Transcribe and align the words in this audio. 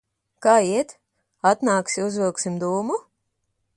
Kā 0.45 0.53
iet? 0.69 0.95
Atnāksi, 1.49 2.03
uzvilksim 2.07 2.57
dūmu? 2.65 2.99